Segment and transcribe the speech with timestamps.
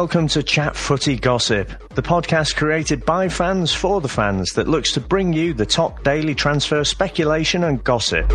[0.00, 4.92] Welcome to Chat Footy Gossip, the podcast created by fans for the fans that looks
[4.92, 8.26] to bring you the top daily transfer speculation and gossip.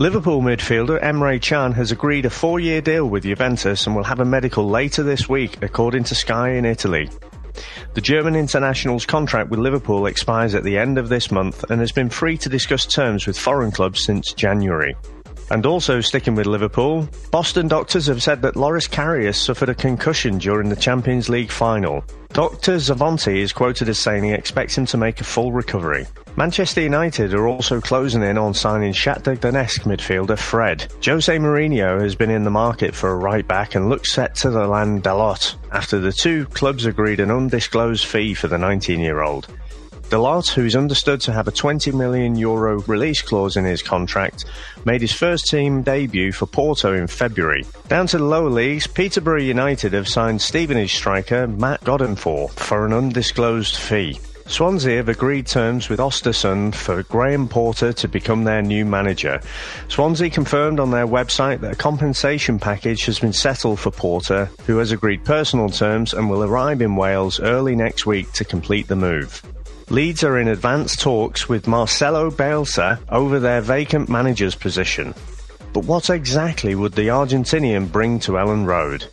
[0.00, 4.20] Liverpool midfielder Emre Can has agreed a four year deal with Juventus and will have
[4.20, 7.10] a medical later this week, according to Sky in Italy.
[7.92, 11.92] The German international's contract with Liverpool expires at the end of this month and has
[11.92, 14.96] been free to discuss terms with foreign clubs since January.
[15.50, 20.38] And also sticking with Liverpool, Boston doctors have said that Loris Karius suffered a concussion
[20.38, 22.04] during the Champions League final.
[22.32, 22.76] Dr.
[22.76, 26.06] Zafonte is quoted as saying he expects him to make a full recovery.
[26.36, 30.92] Manchester United are also closing in on signing Shakhtar Donetsk midfielder Fred.
[31.02, 34.50] Jose Mourinho has been in the market for a right back and looks set to
[34.50, 39.48] the land Dalot after the two clubs agreed an undisclosed fee for the 19-year-old.
[40.08, 44.44] Dalot, who is understood to have a 20 million euro release clause in his contract,
[44.84, 47.64] made his first team debut for Porto in February.
[47.88, 52.92] Down to the lower leagues, Peterborough United have signed Stevenage striker Matt Goddenforth for an
[52.92, 54.20] undisclosed fee.
[54.46, 59.40] Swansea have agreed terms with Östersund for Graham Potter to become their new manager.
[59.88, 64.76] Swansea confirmed on their website that a compensation package has been settled for Potter, who
[64.78, 68.94] has agreed personal terms and will arrive in Wales early next week to complete the
[68.94, 69.42] move.
[69.88, 75.14] Leeds are in advanced talks with Marcelo Bielsa over their vacant manager's position.
[75.72, 79.06] But what exactly would the Argentinian bring to Elland Road?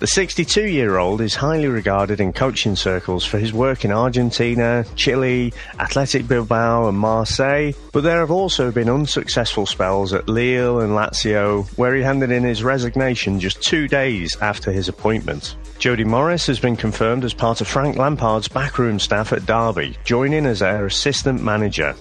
[0.00, 4.82] The 62 year old is highly regarded in coaching circles for his work in Argentina,
[4.96, 10.94] Chile, Athletic Bilbao, and Marseille, but there have also been unsuccessful spells at Lille and
[10.94, 15.56] Lazio, where he handed in his resignation just two days after his appointment.
[15.78, 20.46] Jody Morris has been confirmed as part of Frank Lampard's backroom staff at Derby, joining
[20.46, 21.94] as their assistant manager.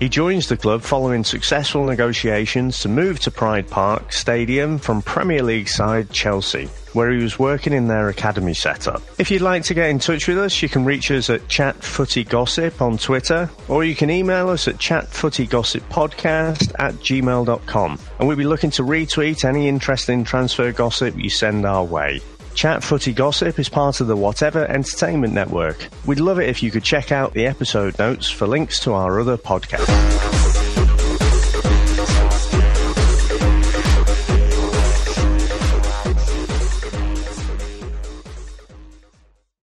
[0.00, 5.44] He joins the club following successful negotiations to move to Pride Park Stadium from Premier
[5.44, 9.02] League side Chelsea, where he was working in their academy setup.
[9.18, 11.76] If you'd like to get in touch with us, you can reach us at Chat
[11.76, 18.36] Footy Gossip on Twitter, or you can email us at chatfootygossippodcast at gmail.com, and we'll
[18.36, 22.20] be looking to retweet any interesting transfer gossip you send our way.
[22.54, 25.88] Chat Footy Gossip is part of the Whatever Entertainment Network.
[26.06, 29.20] We'd love it if you could check out the episode notes for links to our
[29.20, 30.35] other podcasts.